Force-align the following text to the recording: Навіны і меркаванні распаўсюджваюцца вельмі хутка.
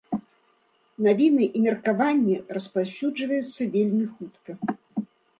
Навіны 1.07 1.45
і 1.59 1.59
меркаванні 1.65 2.35
распаўсюджваюцца 2.57 3.61
вельмі 3.75 4.01
хутка. 4.15 4.51